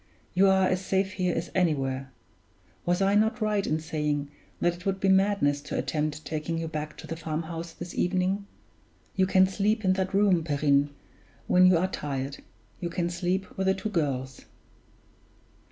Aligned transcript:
"You 0.33 0.47
are 0.47 0.65
as 0.67 0.83
safe 0.83 1.11
here 1.11 1.35
as 1.35 1.51
anywhere. 1.53 2.11
Was 2.87 3.03
I 3.03 3.13
not 3.13 3.39
right 3.39 3.67
in 3.67 3.79
saying 3.79 4.31
that 4.59 4.75
it 4.77 4.83
would 4.83 4.99
be 4.99 5.09
madness 5.09 5.61
to 5.61 5.77
attempt 5.77 6.25
taking 6.25 6.57
you 6.57 6.67
back 6.67 6.97
to 6.97 7.05
the 7.05 7.15
farmhouse 7.15 7.71
this 7.73 7.93
evening? 7.93 8.47
You 9.15 9.27
can 9.27 9.45
sleep 9.45 9.85
in 9.85 9.93
that 9.93 10.11
room, 10.15 10.43
Perrine, 10.43 10.89
when 11.45 11.67
you 11.67 11.77
are 11.77 11.85
tired 11.87 12.39
you 12.79 12.89
can 12.89 13.11
sleep 13.11 13.45
with 13.55 13.67
the 13.67 13.75
two 13.75 13.89
girls." 13.89 14.45